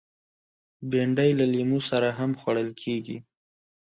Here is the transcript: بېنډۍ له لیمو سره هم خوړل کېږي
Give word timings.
بېنډۍ 0.89 1.31
له 1.39 1.45
لیمو 1.53 1.79
سره 1.89 2.09
هم 2.19 2.31
خوړل 2.39 2.69
کېږي 2.81 3.17